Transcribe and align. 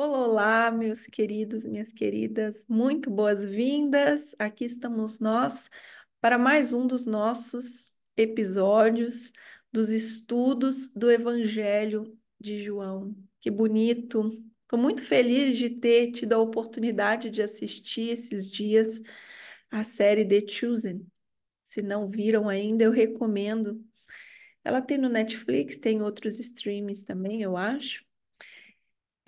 Olá, 0.00 0.18
olá, 0.20 0.70
meus 0.70 1.08
queridos, 1.08 1.64
minhas 1.64 1.92
queridas, 1.92 2.64
muito 2.68 3.10
boas-vindas. 3.10 4.32
Aqui 4.38 4.64
estamos 4.64 5.18
nós 5.18 5.68
para 6.20 6.38
mais 6.38 6.72
um 6.72 6.86
dos 6.86 7.04
nossos 7.04 7.96
episódios 8.16 9.32
dos 9.72 9.90
estudos 9.90 10.88
do 10.90 11.10
Evangelho 11.10 12.16
de 12.38 12.62
João. 12.62 13.12
Que 13.40 13.50
bonito! 13.50 14.40
Estou 14.62 14.78
muito 14.78 15.02
feliz 15.02 15.58
de 15.58 15.68
ter 15.68 16.12
tido 16.12 16.34
a 16.34 16.38
oportunidade 16.38 17.28
de 17.28 17.42
assistir 17.42 18.10
esses 18.10 18.48
dias 18.48 19.02
a 19.68 19.82
série 19.82 20.24
The 20.24 20.46
Chosen. 20.46 21.04
Se 21.64 21.82
não 21.82 22.08
viram 22.08 22.48
ainda, 22.48 22.84
eu 22.84 22.92
recomendo. 22.92 23.84
Ela 24.62 24.80
tem 24.80 24.96
no 24.96 25.08
Netflix, 25.08 25.76
tem 25.76 26.00
outros 26.02 26.38
streams 26.38 27.04
também, 27.04 27.42
eu 27.42 27.56
acho 27.56 28.07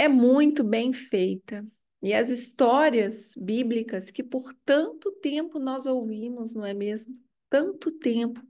é 0.01 0.09
muito 0.09 0.65
bem 0.65 0.95
feita. 0.95 1.63
E 2.03 2.15
as 2.15 2.31
histórias 2.31 3.35
bíblicas 3.37 4.11
que 4.11 4.23
por 4.23 4.55
tanto 4.65 5.13
tempo 5.21 5.59
nós 5.59 5.85
ouvimos, 5.85 6.55
não 6.55 6.65
é 6.65 6.73
mesmo? 6.73 7.15
Tanto 7.51 7.93
tempo, 7.93 8.41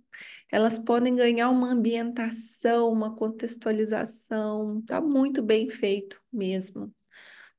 elas 0.49 0.79
podem 0.79 1.17
ganhar 1.17 1.51
uma 1.51 1.73
ambientação, 1.73 2.93
uma 2.93 3.17
contextualização, 3.17 4.81
tá 4.83 5.01
muito 5.01 5.43
bem 5.43 5.69
feito 5.69 6.23
mesmo 6.33 6.95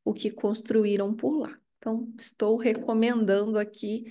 o 0.05 0.13
que 0.13 0.31
construíram 0.31 1.13
por 1.13 1.37
lá. 1.37 1.59
Então, 1.77 2.09
estou 2.17 2.55
recomendando 2.55 3.59
aqui 3.59 4.05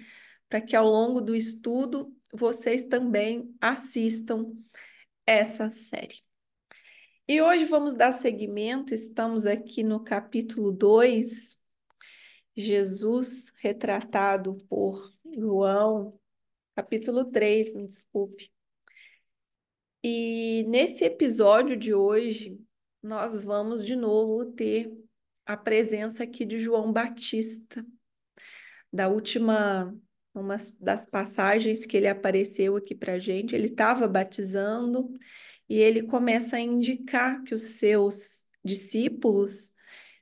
para 0.47 0.61
que 0.61 0.77
ao 0.77 0.87
longo 0.87 1.23
do 1.23 1.35
estudo 1.35 2.15
vocês 2.35 2.85
também 2.85 3.55
assistam 3.59 4.53
essa 5.25 5.71
série. 5.71 6.30
E 7.31 7.41
hoje 7.41 7.65
vamos 7.65 7.95
dar 7.95 8.11
seguimento, 8.11 8.93
estamos 8.93 9.47
aqui 9.47 9.85
no 9.85 10.03
capítulo 10.03 10.73
2, 10.73 11.57
Jesus 12.57 13.53
retratado 13.61 14.57
por 14.69 15.15
João, 15.39 16.19
capítulo 16.75 17.27
3, 17.27 17.73
me 17.75 17.87
desculpe. 17.87 18.51
E 20.03 20.65
nesse 20.67 21.05
episódio 21.05 21.77
de 21.77 21.95
hoje, 21.95 22.59
nós 23.01 23.41
vamos 23.45 23.87
de 23.87 23.95
novo 23.95 24.47
ter 24.47 24.93
a 25.47 25.57
presença 25.57 26.25
aqui 26.25 26.45
de 26.45 26.59
João 26.59 26.93
Batista, 26.93 27.87
da 28.93 29.07
última, 29.07 29.97
uma 30.35 30.57
das 30.81 31.07
passagens 31.07 31.87
que 31.87 31.97
ele 31.97 32.09
apareceu 32.09 32.75
aqui 32.75 32.93
para 32.93 33.21
gente, 33.21 33.55
ele 33.55 33.69
estava 33.69 34.09
batizando 34.09 35.17
e 35.71 35.77
ele 35.79 36.03
começa 36.03 36.57
a 36.57 36.61
indicar 36.61 37.45
que 37.45 37.55
os 37.55 37.63
seus 37.63 38.45
discípulos 38.65 39.73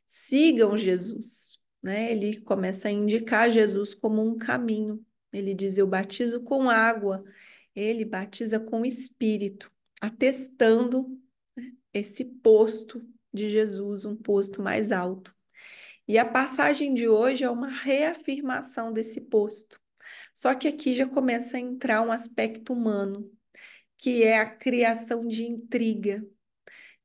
sigam 0.06 0.76
Jesus, 0.76 1.58
né? 1.82 2.12
Ele 2.12 2.42
começa 2.42 2.88
a 2.88 2.90
indicar 2.90 3.50
Jesus 3.50 3.94
como 3.94 4.22
um 4.22 4.36
caminho. 4.36 5.02
Ele 5.32 5.54
diz: 5.54 5.78
Eu 5.78 5.86
batizo 5.86 6.42
com 6.42 6.68
água, 6.68 7.24
ele 7.74 8.04
batiza 8.04 8.60
com 8.60 8.84
espírito, 8.84 9.72
atestando 10.02 11.18
né, 11.56 11.72
esse 11.94 12.26
posto 12.26 13.02
de 13.32 13.48
Jesus, 13.48 14.04
um 14.04 14.14
posto 14.14 14.62
mais 14.62 14.92
alto. 14.92 15.34
E 16.06 16.18
a 16.18 16.26
passagem 16.26 16.92
de 16.92 17.08
hoje 17.08 17.42
é 17.44 17.50
uma 17.50 17.70
reafirmação 17.70 18.92
desse 18.92 19.22
posto. 19.22 19.80
Só 20.34 20.54
que 20.54 20.68
aqui 20.68 20.94
já 20.94 21.06
começa 21.06 21.56
a 21.56 21.60
entrar 21.60 22.02
um 22.02 22.12
aspecto 22.12 22.74
humano, 22.74 23.30
que 23.98 24.22
é 24.22 24.38
a 24.38 24.46
criação 24.46 25.26
de 25.26 25.44
intriga, 25.44 26.24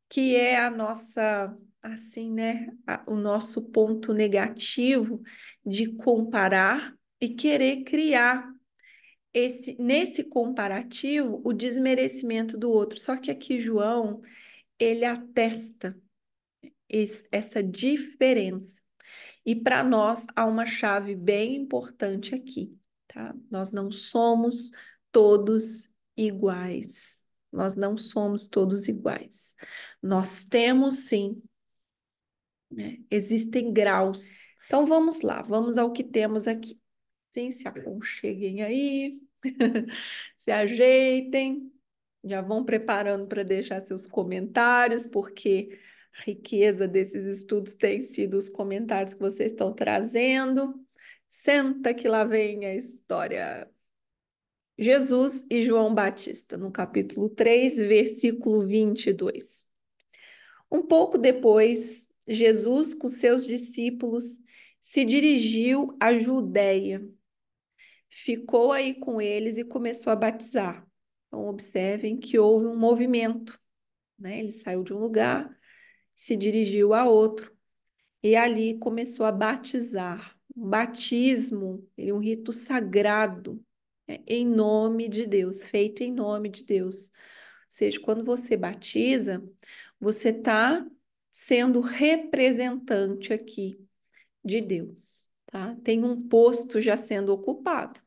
que 0.07 0.35
é 0.35 0.57
a 0.59 0.69
nossa, 0.69 1.57
assim, 1.81 2.31
né, 2.31 2.67
a, 2.87 3.03
o 3.07 3.15
nosso 3.15 3.63
ponto 3.71 4.13
negativo 4.13 5.21
de 5.65 5.93
comparar 5.95 6.95
e 7.19 7.29
querer 7.29 7.83
criar 7.83 8.53
esse 9.33 9.75
nesse 9.79 10.23
comparativo 10.23 11.41
o 11.43 11.51
desmerecimento 11.51 12.57
do 12.57 12.69
outro. 12.69 12.99
Só 12.99 13.17
que 13.17 13.31
aqui 13.31 13.59
João, 13.59 14.21
ele 14.77 15.05
atesta 15.05 15.97
esse, 16.87 17.27
essa 17.31 17.63
diferença. 17.63 18.81
E 19.45 19.55
para 19.55 19.83
nós 19.83 20.27
há 20.35 20.45
uma 20.45 20.65
chave 20.65 21.15
bem 21.15 21.55
importante 21.55 22.35
aqui, 22.35 22.77
tá? 23.07 23.35
Nós 23.49 23.71
não 23.71 23.91
somos 23.91 24.71
todos 25.11 25.89
iguais. 26.15 27.23
Nós 27.51 27.75
não 27.75 27.97
somos 27.97 28.47
todos 28.47 28.87
iguais. 28.87 29.55
Nós 30.01 30.43
temos 30.43 31.07
sim, 31.07 31.41
né? 32.71 32.97
existem 33.09 33.71
graus. 33.71 34.37
Então 34.65 34.85
vamos 34.85 35.21
lá, 35.21 35.41
vamos 35.41 35.77
ao 35.77 35.91
que 35.91 36.03
temos 36.03 36.47
aqui. 36.47 36.79
Sim, 37.29 37.51
se 37.51 37.67
aconcheguem 37.67 38.63
aí, 38.63 39.19
se 40.37 40.51
ajeitem, 40.51 41.71
já 42.23 42.41
vão 42.41 42.63
preparando 42.63 43.27
para 43.27 43.43
deixar 43.43 43.81
seus 43.81 44.07
comentários, 44.07 45.05
porque 45.05 45.79
a 46.17 46.23
riqueza 46.23 46.87
desses 46.87 47.23
estudos 47.25 47.73
tem 47.73 48.01
sido 48.01 48.37
os 48.37 48.49
comentários 48.49 49.13
que 49.13 49.19
vocês 49.19 49.51
estão 49.51 49.73
trazendo. 49.73 50.79
Senta 51.29 51.93
que 51.93 52.07
lá 52.07 52.23
vem 52.23 52.65
a 52.65 52.75
história. 52.75 53.69
Jesus 54.77 55.45
e 55.49 55.61
João 55.61 55.93
Batista, 55.93 56.57
no 56.57 56.71
capítulo 56.71 57.29
3, 57.29 57.77
versículo 57.77 58.65
22. 58.65 59.65
Um 60.71 60.81
pouco 60.81 61.17
depois, 61.17 62.07
Jesus, 62.27 62.93
com 62.95 63.07
seus 63.07 63.45
discípulos, 63.45 64.41
se 64.81 65.05
dirigiu 65.05 65.95
à 65.99 66.17
Judéia. 66.17 67.07
Ficou 68.09 68.71
aí 68.71 68.95
com 68.95 69.21
eles 69.21 69.57
e 69.57 69.63
começou 69.63 70.11
a 70.11 70.15
batizar. 70.15 70.87
Então, 71.27 71.47
observem 71.47 72.17
que 72.17 72.39
houve 72.39 72.65
um 72.65 72.77
movimento. 72.77 73.59
Né? 74.17 74.39
Ele 74.39 74.51
saiu 74.51 74.83
de 74.83 74.93
um 74.93 74.99
lugar, 74.99 75.55
se 76.15 76.35
dirigiu 76.35 76.93
a 76.93 77.05
outro, 77.05 77.55
e 78.23 78.35
ali 78.35 78.77
começou 78.79 79.25
a 79.25 79.31
batizar. 79.31 80.35
Um 80.55 80.67
batismo, 80.67 81.87
um 81.97 82.19
rito 82.19 82.53
sagrado, 82.53 83.59
é, 83.59 83.72
em 84.27 84.45
nome 84.45 85.07
de 85.07 85.25
Deus, 85.25 85.65
feito 85.65 86.03
em 86.03 86.11
nome 86.11 86.49
de 86.49 86.65
Deus. 86.65 87.05
Ou 87.05 87.11
seja, 87.69 87.99
quando 87.99 88.23
você 88.23 88.55
batiza, 88.55 89.43
você 89.99 90.29
está 90.29 90.85
sendo 91.31 91.81
representante 91.81 93.33
aqui 93.33 93.79
de 94.43 94.61
Deus, 94.61 95.27
tá? 95.47 95.75
Tem 95.83 96.03
um 96.03 96.27
posto 96.27 96.81
já 96.81 96.97
sendo 96.97 97.33
ocupado. 97.33 97.99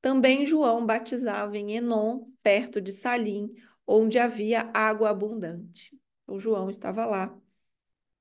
Também 0.00 0.46
João 0.46 0.84
batizava 0.84 1.56
em 1.56 1.76
Enon, 1.76 2.30
perto 2.42 2.80
de 2.80 2.92
Salim, 2.92 3.52
onde 3.86 4.18
havia 4.18 4.70
água 4.74 5.10
abundante. 5.10 5.98
O 6.26 6.38
João 6.38 6.68
estava 6.68 7.06
lá. 7.06 7.36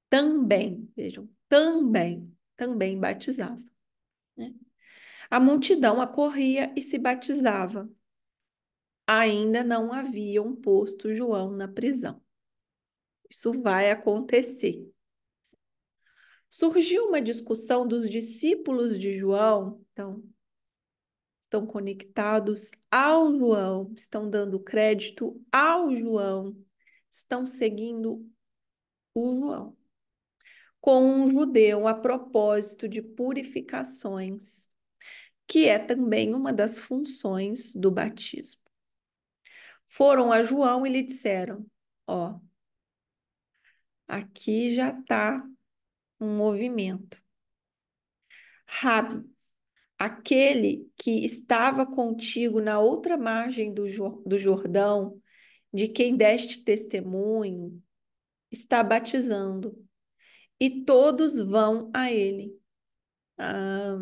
Também, 0.09 0.91
vejam, 0.95 1.29
também, 1.49 2.33
também 2.55 2.99
batizava. 2.99 3.61
Né? 4.37 4.53
A 5.29 5.39
multidão 5.39 6.01
acorria 6.01 6.71
e 6.75 6.81
se 6.81 6.97
batizava. 6.97 7.89
Ainda 9.07 9.63
não 9.63 9.93
haviam 9.93 10.55
posto 10.55 11.13
João 11.13 11.51
na 11.51 11.67
prisão. 11.67 12.21
Isso 13.29 13.51
vai 13.61 13.91
acontecer. 13.91 14.91
Surgiu 16.49 17.07
uma 17.07 17.21
discussão 17.21 17.87
dos 17.87 18.09
discípulos 18.09 18.97
de 18.97 19.17
João, 19.17 19.83
então, 19.91 20.23
estão 21.41 21.65
conectados 21.65 22.71
ao 22.89 23.31
João, 23.31 23.91
estão 23.95 24.29
dando 24.29 24.59
crédito 24.59 25.43
ao 25.51 25.95
João, 25.95 26.55
estão 27.11 27.45
seguindo 27.45 28.25
o 29.13 29.35
João, 29.35 29.77
com 30.79 31.03
um 31.03 31.29
judeu 31.29 31.87
a 31.87 31.93
propósito 31.93 32.87
de 32.87 33.01
purificações 33.01 34.69
que 35.47 35.67
é 35.67 35.79
também 35.79 36.33
uma 36.33 36.51
das 36.51 36.79
funções 36.79 37.73
do 37.73 37.91
batismo. 37.91 38.61
Foram 39.87 40.31
a 40.31 40.43
João 40.43 40.85
e 40.85 40.89
lhe 40.89 41.01
disseram: 41.01 41.65
Ó, 42.07 42.39
aqui 44.07 44.75
já 44.75 44.89
está 44.97 45.43
um 46.19 46.37
movimento. 46.37 47.23
Rabi, 48.65 49.23
aquele 49.97 50.91
que 50.97 51.23
estava 51.23 51.85
contigo 51.85 52.59
na 52.59 52.79
outra 52.79 53.17
margem 53.17 53.73
do, 53.73 53.85
do 54.25 54.37
Jordão, 54.37 55.21
de 55.73 55.87
quem 55.87 56.15
deste 56.17 56.63
testemunho, 56.63 57.81
está 58.51 58.83
batizando, 58.83 59.77
e 60.59 60.83
todos 60.83 61.37
vão 61.39 61.91
a 61.93 62.11
ele. 62.11 62.57
Ah, 63.37 63.97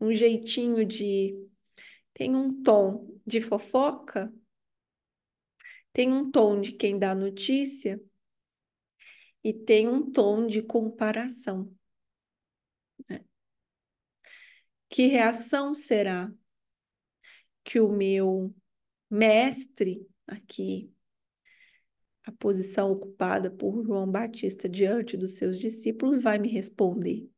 um 0.00 0.12
jeitinho 0.12 0.84
de. 0.84 1.36
Tem 2.14 2.34
um 2.36 2.62
tom 2.62 3.18
de 3.26 3.40
fofoca, 3.40 4.32
tem 5.92 6.12
um 6.12 6.30
tom 6.30 6.60
de 6.60 6.72
quem 6.72 6.98
dá 6.98 7.14
notícia, 7.14 8.00
e 9.42 9.52
tem 9.52 9.88
um 9.88 10.10
tom 10.10 10.46
de 10.46 10.62
comparação. 10.62 11.72
Né? 13.08 13.24
Que 14.90 15.06
reação 15.06 15.72
será 15.72 16.30
que 17.64 17.80
o 17.80 17.88
meu 17.90 18.54
mestre 19.10 20.06
aqui, 20.26 20.92
a 22.24 22.32
posição 22.32 22.92
ocupada 22.92 23.50
por 23.50 23.84
João 23.84 24.10
Batista 24.10 24.68
diante 24.68 25.16
dos 25.16 25.36
seus 25.36 25.58
discípulos, 25.58 26.22
vai 26.22 26.38
me 26.38 26.48
responder? 26.48 27.28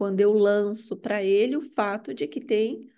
Quando 0.00 0.18
eu 0.18 0.32
lanço 0.32 0.96
para 0.96 1.22
ele 1.22 1.58
o 1.58 1.60
fato 1.60 2.14
de 2.14 2.26
que 2.26 2.40
tem 2.40 2.90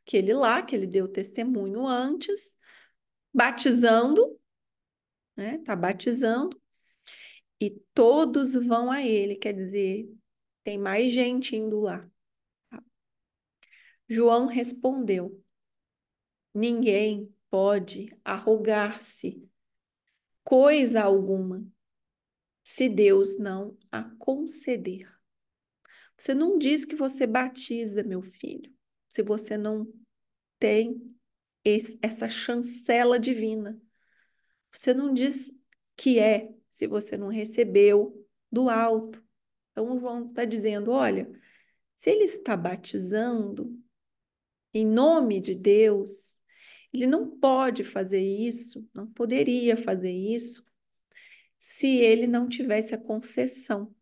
aquele 0.00 0.32
lá, 0.32 0.62
que 0.62 0.74
ele 0.74 0.86
deu 0.86 1.06
testemunho 1.06 1.86
antes, 1.86 2.50
batizando, 3.30 4.40
né? 5.36 5.58
Tá 5.58 5.76
batizando, 5.76 6.58
e 7.60 7.68
todos 7.92 8.54
vão 8.54 8.90
a 8.90 9.02
ele, 9.02 9.36
quer 9.36 9.52
dizer, 9.52 10.10
tem 10.62 10.78
mais 10.78 11.12
gente 11.12 11.56
indo 11.56 11.78
lá. 11.78 12.10
João 14.08 14.46
respondeu: 14.46 15.44
Ninguém 16.54 17.36
pode 17.50 18.18
arrogar-se 18.24 19.46
coisa 20.42 21.02
alguma 21.02 21.70
se 22.62 22.88
Deus 22.88 23.38
não 23.38 23.76
a 23.92 24.04
conceder. 24.18 25.13
Você 26.16 26.34
não 26.34 26.58
diz 26.58 26.84
que 26.84 26.94
você 26.94 27.26
batiza, 27.26 28.02
meu 28.02 28.22
filho, 28.22 28.72
se 29.10 29.22
você 29.22 29.56
não 29.56 29.86
tem 30.58 31.14
esse, 31.64 31.98
essa 32.02 32.28
chancela 32.28 33.18
divina. 33.18 33.80
Você 34.72 34.92
não 34.92 35.12
diz 35.12 35.50
que 35.96 36.18
é 36.18 36.52
se 36.72 36.86
você 36.86 37.16
não 37.16 37.28
recebeu 37.28 38.26
do 38.50 38.68
alto. 38.68 39.24
Então, 39.72 39.98
João 39.98 40.28
está 40.28 40.44
dizendo: 40.44 40.90
olha, 40.90 41.30
se 41.96 42.10
ele 42.10 42.24
está 42.24 42.56
batizando 42.56 43.78
em 44.72 44.86
nome 44.86 45.40
de 45.40 45.54
Deus, 45.54 46.38
ele 46.92 47.06
não 47.06 47.38
pode 47.38 47.82
fazer 47.84 48.22
isso, 48.22 48.88
não 48.92 49.06
poderia 49.06 49.76
fazer 49.76 50.12
isso, 50.12 50.64
se 51.58 51.96
ele 51.96 52.26
não 52.26 52.48
tivesse 52.48 52.94
a 52.94 52.98
concessão. 52.98 53.94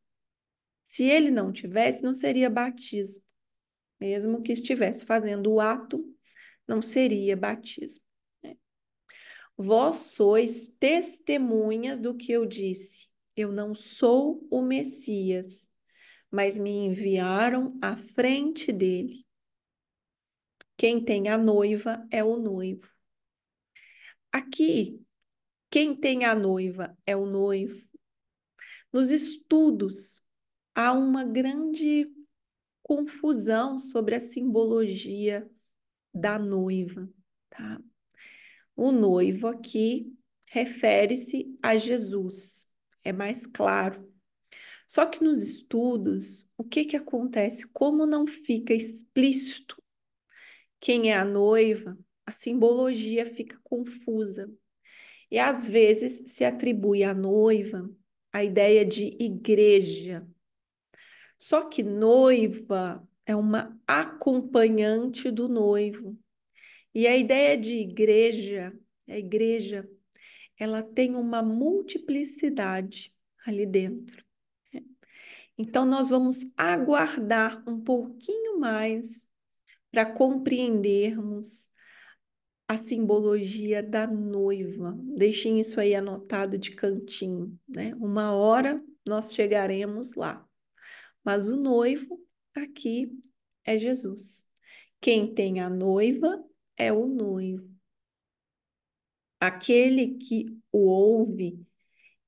Se 0.92 1.04
ele 1.04 1.30
não 1.30 1.50
tivesse, 1.50 2.02
não 2.02 2.14
seria 2.14 2.50
batismo. 2.50 3.24
Mesmo 3.98 4.42
que 4.42 4.52
estivesse 4.52 5.06
fazendo 5.06 5.50
o 5.50 5.58
ato, 5.58 6.04
não 6.68 6.82
seria 6.82 7.34
batismo. 7.34 8.04
Né? 8.42 8.58
Vós 9.56 9.96
sois 9.96 10.68
testemunhas 10.78 11.98
do 11.98 12.14
que 12.14 12.30
eu 12.30 12.44
disse. 12.44 13.08
Eu 13.34 13.50
não 13.50 13.74
sou 13.74 14.46
o 14.50 14.60
Messias, 14.60 15.66
mas 16.30 16.58
me 16.58 16.72
enviaram 16.72 17.74
à 17.80 17.96
frente 17.96 18.70
dele. 18.70 19.24
Quem 20.76 21.02
tem 21.02 21.30
a 21.30 21.38
noiva 21.38 22.06
é 22.10 22.22
o 22.22 22.36
noivo. 22.36 22.86
Aqui, 24.30 25.02
quem 25.70 25.96
tem 25.96 26.26
a 26.26 26.34
noiva 26.34 26.94
é 27.06 27.16
o 27.16 27.24
noivo. 27.24 27.80
Nos 28.92 29.10
estudos, 29.10 30.22
há 30.74 30.92
uma 30.92 31.24
grande 31.24 32.10
confusão 32.82 33.78
sobre 33.78 34.14
a 34.14 34.20
simbologia 34.20 35.48
da 36.12 36.38
noiva, 36.38 37.08
tá? 37.48 37.80
O 38.76 38.90
noivo 38.90 39.46
aqui 39.46 40.12
refere-se 40.48 41.56
a 41.62 41.76
Jesus, 41.76 42.70
é 43.04 43.12
mais 43.12 43.46
claro. 43.46 44.10
Só 44.86 45.06
que 45.06 45.24
nos 45.24 45.42
estudos, 45.42 46.50
o 46.56 46.64
que 46.64 46.84
que 46.84 46.96
acontece? 46.96 47.66
Como 47.68 48.04
não 48.04 48.26
fica 48.26 48.74
explícito 48.74 49.82
quem 50.82 51.12
é 51.12 51.16
a 51.16 51.24
noiva, 51.24 51.96
a 52.26 52.32
simbologia 52.32 53.24
fica 53.24 53.56
confusa. 53.62 54.52
E 55.30 55.38
às 55.38 55.66
vezes 55.68 56.24
se 56.26 56.44
atribui 56.44 57.04
à 57.04 57.14
noiva 57.14 57.88
a 58.32 58.42
ideia 58.42 58.84
de 58.84 59.16
igreja. 59.20 60.26
Só 61.42 61.64
que 61.64 61.82
noiva 61.82 63.04
é 63.26 63.34
uma 63.34 63.76
acompanhante 63.84 65.28
do 65.28 65.48
noivo. 65.48 66.16
E 66.94 67.04
a 67.04 67.16
ideia 67.16 67.58
de 67.58 67.74
igreja, 67.78 68.72
a 69.08 69.18
igreja, 69.18 69.90
ela 70.56 70.84
tem 70.84 71.16
uma 71.16 71.42
multiplicidade 71.42 73.12
ali 73.44 73.66
dentro. 73.66 74.24
Então, 75.58 75.84
nós 75.84 76.10
vamos 76.10 76.46
aguardar 76.56 77.68
um 77.68 77.80
pouquinho 77.80 78.60
mais 78.60 79.28
para 79.90 80.06
compreendermos 80.06 81.72
a 82.68 82.76
simbologia 82.76 83.82
da 83.82 84.06
noiva. 84.06 84.96
Deixem 85.16 85.58
isso 85.58 85.80
aí 85.80 85.92
anotado 85.92 86.56
de 86.56 86.70
cantinho, 86.70 87.58
né? 87.68 87.96
Uma 87.96 88.32
hora 88.32 88.80
nós 89.04 89.34
chegaremos 89.34 90.14
lá. 90.14 90.48
Mas 91.24 91.46
o 91.46 91.56
noivo 91.56 92.20
aqui 92.54 93.10
é 93.64 93.78
Jesus. 93.78 94.46
Quem 95.00 95.34
tem 95.34 95.60
a 95.60 95.68
noiva 95.68 96.44
é 96.76 96.92
o 96.92 97.06
noivo. 97.06 97.70
Aquele 99.40 100.16
que 100.18 100.46
o 100.70 100.86
ouve 100.86 101.66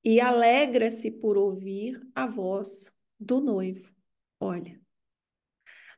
e 0.03 0.19
alegra-se 0.19 1.09
por 1.09 1.37
ouvir 1.37 1.99
a 2.13 2.27
voz 2.27 2.91
do 3.19 3.39
noivo. 3.39 3.93
Olha, 4.39 4.79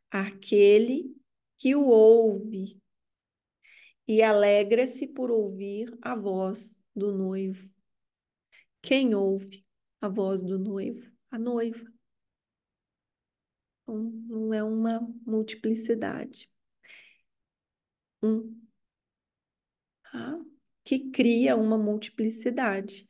aquele 0.10 1.16
que 1.58 1.76
o 1.76 1.88
ouve 1.88 2.80
e 4.08 4.22
alegra-se 4.22 5.08
por 5.08 5.30
ouvir 5.30 5.98
a 6.02 6.16
voz 6.16 6.78
do 6.96 7.12
noivo. 7.12 7.70
Quem 8.82 9.14
ouve 9.14 9.66
a 10.00 10.08
voz 10.08 10.42
do 10.42 10.58
noivo? 10.58 11.12
A 11.30 11.38
noiva. 11.38 11.97
Não 13.88 14.54
é 14.54 14.64
uma 14.64 15.00
multiplicidade. 15.26 16.50
Um, 18.22 18.60
tá? 20.04 20.40
que 20.88 21.12
cria 21.12 21.58
uma 21.58 21.78
multiplicidade. 21.78 23.10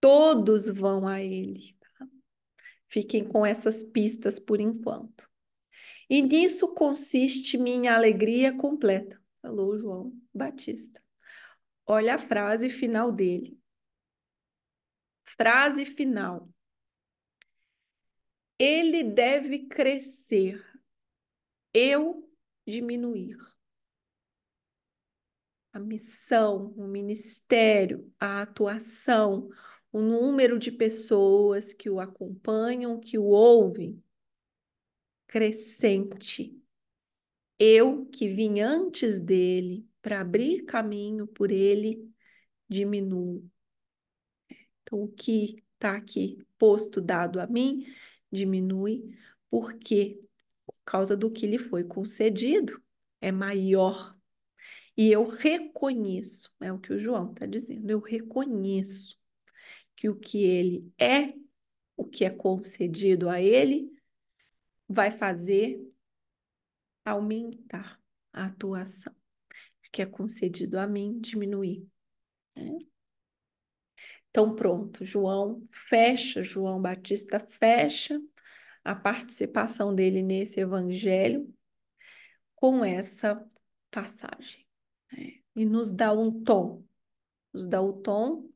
Todos 0.00 0.68
vão 0.68 1.08
a 1.08 1.20
ele. 1.20 1.76
Tá? 1.80 2.06
Fiquem 2.88 3.24
com 3.24 3.44
essas 3.44 3.82
pistas 3.82 4.38
por 4.38 4.60
enquanto. 4.60 5.28
E 6.08 6.22
nisso 6.22 6.72
consiste 6.72 7.58
minha 7.58 7.96
alegria 7.96 8.56
completa, 8.56 9.20
falou 9.42 9.76
João 9.76 10.12
Batista. 10.32 11.02
Olha 11.84 12.14
a 12.14 12.18
frase 12.18 12.70
final 12.70 13.10
dele. 13.10 13.58
Frase 15.24 15.84
final. 15.84 16.48
Ele 18.58 19.02
deve 19.02 19.66
crescer, 19.66 20.64
eu 21.72 22.28
diminuir. 22.66 23.36
A 25.72 25.80
missão, 25.80 26.72
o 26.76 26.86
ministério, 26.86 28.12
a 28.18 28.42
atuação, 28.42 29.48
o 29.90 30.00
número 30.00 30.58
de 30.58 30.70
pessoas 30.70 31.74
que 31.74 31.90
o 31.90 31.98
acompanham, 31.98 33.00
que 33.00 33.18
o 33.18 33.24
ouvem, 33.24 34.00
crescente. 35.26 36.56
Eu 37.58 38.06
que 38.06 38.28
vim 38.28 38.60
antes 38.60 39.20
dele 39.20 39.84
para 40.00 40.20
abrir 40.20 40.64
caminho 40.64 41.26
por 41.26 41.50
ele, 41.50 42.08
diminuo. 42.68 43.48
Então, 44.82 45.02
o 45.02 45.08
que 45.08 45.62
está 45.74 45.96
aqui 45.96 46.38
posto, 46.56 47.00
dado 47.00 47.40
a 47.40 47.46
mim, 47.46 47.84
diminui, 48.34 49.16
porque 49.50 50.20
por 50.66 50.76
causa 50.84 51.16
do 51.16 51.30
que 51.30 51.46
lhe 51.46 51.58
foi 51.58 51.84
concedido, 51.84 52.82
é 53.20 53.32
maior. 53.32 54.14
E 54.96 55.10
eu 55.10 55.26
reconheço, 55.26 56.50
é 56.60 56.72
o 56.72 56.78
que 56.78 56.92
o 56.92 56.98
João 56.98 57.32
está 57.32 57.46
dizendo, 57.46 57.90
eu 57.90 58.00
reconheço 58.00 59.18
que 59.96 60.08
o 60.08 60.16
que 60.16 60.44
ele 60.44 60.92
é, 60.98 61.34
o 61.96 62.04
que 62.04 62.24
é 62.24 62.30
concedido 62.30 63.28
a 63.28 63.40
ele, 63.40 63.90
vai 64.88 65.10
fazer 65.10 65.80
aumentar 67.04 68.00
a 68.32 68.46
atuação. 68.46 69.12
O 69.12 69.90
que 69.92 70.02
é 70.02 70.06
concedido 70.06 70.78
a 70.78 70.86
mim, 70.86 71.18
diminuir. 71.20 71.86
Né? 72.56 72.78
Então, 74.34 74.52
pronto, 74.52 75.04
João 75.04 75.64
fecha, 75.70 76.42
João 76.42 76.82
Batista 76.82 77.38
fecha 77.38 78.20
a 78.82 78.92
participação 78.92 79.94
dele 79.94 80.24
nesse 80.24 80.58
evangelho 80.58 81.54
com 82.56 82.84
essa 82.84 83.48
passagem. 83.92 84.66
Né? 85.12 85.34
E 85.54 85.64
nos 85.64 85.92
dá 85.92 86.12
um 86.12 86.42
tom, 86.42 86.84
nos 87.52 87.64
dá 87.64 87.80
o 87.80 87.92
tom 87.92 88.50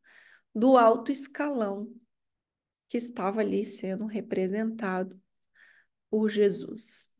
do 0.52 0.76
alto 0.76 1.12
escalão 1.12 1.94
que 2.88 2.96
estava 2.96 3.40
ali 3.40 3.64
sendo 3.64 4.04
representado 4.04 5.16
por 6.10 6.28
Jesus. 6.28 7.14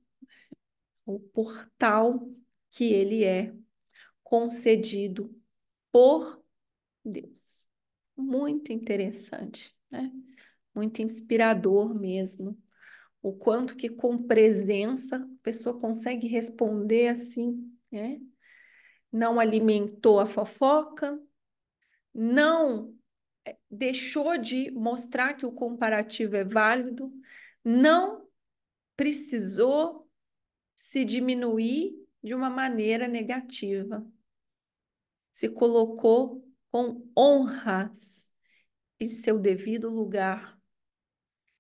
O 1.06 1.20
portal 1.20 2.28
que 2.72 2.92
ele 2.92 3.22
é 3.22 3.54
concedido 4.24 5.32
por 5.92 6.42
Deus. 7.04 7.47
Muito 8.18 8.72
interessante, 8.72 9.72
né? 9.88 10.12
Muito 10.74 11.00
inspirador 11.00 11.94
mesmo. 11.94 12.60
O 13.22 13.32
quanto 13.32 13.76
que 13.76 13.88
com 13.88 14.18
presença 14.18 15.16
a 15.16 15.28
pessoa 15.42 15.78
consegue 15.78 16.26
responder 16.26 17.08
assim, 17.08 17.72
né? 17.92 18.20
Não 19.10 19.38
alimentou 19.38 20.18
a 20.18 20.26
fofoca, 20.26 21.18
não 22.12 22.92
é, 23.46 23.56
deixou 23.70 24.36
de 24.36 24.70
mostrar 24.72 25.34
que 25.34 25.46
o 25.46 25.52
comparativo 25.52 26.34
é 26.34 26.44
válido, 26.44 27.12
não 27.64 28.28
precisou 28.96 30.10
se 30.74 31.04
diminuir 31.04 31.94
de 32.22 32.34
uma 32.34 32.50
maneira 32.50 33.06
negativa. 33.06 34.04
Se 35.32 35.48
colocou 35.48 36.47
com 36.70 37.10
honras 37.16 38.28
em 39.00 39.08
seu 39.08 39.38
devido 39.38 39.88
lugar, 39.88 40.58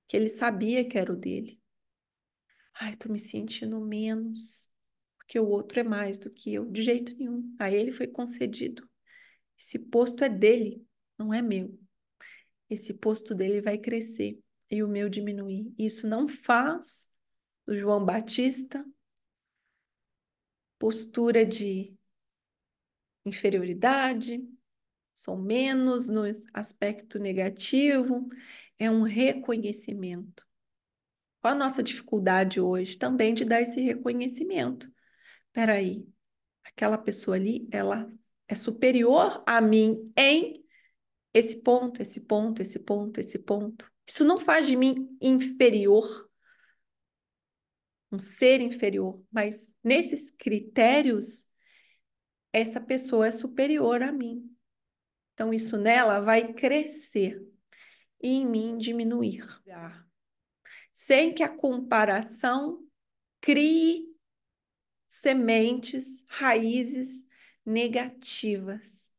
que 0.06 0.16
ele 0.16 0.28
sabia 0.28 0.86
que 0.86 0.98
era 0.98 1.12
o 1.12 1.16
dele. 1.16 1.60
Ai, 2.74 2.96
tô 2.96 3.10
me 3.12 3.18
sentindo 3.18 3.80
menos, 3.80 4.70
porque 5.16 5.38
o 5.38 5.48
outro 5.48 5.80
é 5.80 5.82
mais 5.82 6.18
do 6.18 6.30
que 6.30 6.54
eu. 6.54 6.64
De 6.64 6.82
jeito 6.82 7.16
nenhum. 7.16 7.54
A 7.58 7.70
ele 7.70 7.92
foi 7.92 8.06
concedido. 8.06 8.88
Esse 9.58 9.78
posto 9.78 10.24
é 10.24 10.28
dele, 10.28 10.86
não 11.16 11.34
é 11.34 11.42
meu. 11.42 11.78
Esse 12.70 12.94
posto 12.94 13.34
dele 13.34 13.60
vai 13.60 13.78
crescer 13.78 14.38
e 14.70 14.82
o 14.82 14.88
meu 14.88 15.08
diminuir. 15.08 15.72
Isso 15.78 16.06
não 16.06 16.28
faz 16.28 17.08
do 17.66 17.76
João 17.76 18.04
Batista 18.04 18.84
postura 20.78 21.44
de 21.44 21.92
inferioridade, 23.24 24.40
sou 25.18 25.36
menos 25.36 26.08
no 26.08 26.22
aspecto 26.54 27.18
negativo, 27.18 28.28
é 28.78 28.88
um 28.88 29.02
reconhecimento. 29.02 30.46
Qual 31.40 31.54
a 31.54 31.56
nossa 31.56 31.82
dificuldade 31.82 32.60
hoje? 32.60 32.96
Também 32.96 33.34
de 33.34 33.44
dar 33.44 33.60
esse 33.60 33.80
reconhecimento. 33.80 34.88
Peraí, 35.52 36.06
aquela 36.62 36.96
pessoa 36.96 37.36
ali, 37.36 37.68
ela 37.72 38.08
é 38.46 38.54
superior 38.54 39.42
a 39.44 39.60
mim 39.60 40.12
em 40.16 40.64
esse 41.34 41.62
ponto, 41.62 42.00
esse 42.00 42.20
ponto, 42.20 42.62
esse 42.62 42.78
ponto, 42.78 43.18
esse 43.18 43.40
ponto. 43.40 43.90
Isso 44.06 44.24
não 44.24 44.38
faz 44.38 44.68
de 44.68 44.76
mim 44.76 45.18
inferior, 45.20 46.30
um 48.12 48.20
ser 48.20 48.60
inferior, 48.60 49.20
mas 49.32 49.68
nesses 49.82 50.30
critérios, 50.30 51.48
essa 52.52 52.80
pessoa 52.80 53.26
é 53.26 53.32
superior 53.32 54.00
a 54.00 54.12
mim. 54.12 54.57
Então, 55.38 55.54
isso 55.54 55.76
nela 55.76 56.18
vai 56.18 56.52
crescer 56.52 57.40
e 58.20 58.28
em 58.28 58.44
mim 58.44 58.76
diminuir. 58.76 59.46
Sem 60.92 61.32
que 61.32 61.44
a 61.44 61.48
comparação 61.48 62.84
crie 63.40 64.12
sementes, 65.08 66.24
raízes 66.26 67.24
negativas, 67.64 69.12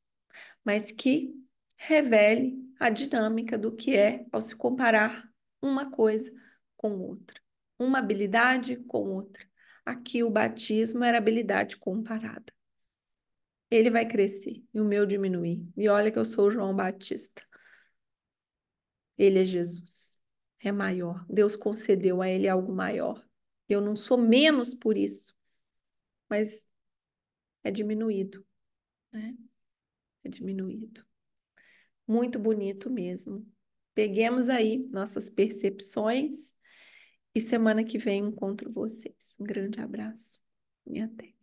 mas 0.61 0.91
que 0.91 1.33
revele 1.77 2.69
a 2.77 2.89
dinâmica 2.89 3.57
do 3.57 3.73
que 3.73 3.95
é 3.95 4.25
ao 4.29 4.41
se 4.41 4.53
comparar 4.57 5.31
uma 5.61 5.89
coisa 5.89 6.29
com 6.75 6.99
outra, 6.99 7.39
uma 7.79 7.99
habilidade 7.99 8.75
com 8.75 9.07
outra. 9.07 9.47
Aqui 9.85 10.21
o 10.21 10.29
batismo 10.29 11.01
era 11.01 11.17
habilidade 11.17 11.77
comparada. 11.77 12.58
Ele 13.71 13.89
vai 13.89 14.07
crescer 14.07 14.63
e 14.73 14.79
o 14.79 14.85
meu 14.85 15.05
diminuir. 15.05 15.65
E 15.77 15.87
olha 15.89 16.11
que 16.11 16.19
eu 16.19 16.25
sou 16.25 16.49
João 16.51 16.75
Batista. 16.75 17.41
Ele 19.17 19.39
é 19.39 19.45
Jesus. 19.45 20.17
É 20.59 20.71
maior. 20.71 21.25
Deus 21.29 21.55
concedeu 21.55 22.21
a 22.21 22.29
ele 22.29 22.47
algo 22.47 22.73
maior. 22.73 23.23
Eu 23.67 23.81
não 23.81 23.95
sou 23.95 24.17
menos 24.17 24.73
por 24.73 24.97
isso 24.97 25.37
mas 26.29 26.65
é 27.63 27.71
diminuído, 27.71 28.45
né? 29.11 29.35
É 30.23 30.29
diminuído. 30.29 31.03
Muito 32.07 32.37
bonito 32.37 32.89
mesmo. 32.89 33.45
Peguemos 33.95 34.47
aí 34.49 34.77
nossas 34.89 35.29
percepções 35.29 36.53
e 37.33 37.41
semana 37.41 37.83
que 37.83 37.97
vem 37.97 38.25
encontro 38.25 38.71
vocês. 38.71 39.35
Um 39.39 39.43
grande 39.43 39.81
abraço 39.81 40.39
e 40.85 40.99
até. 40.99 41.38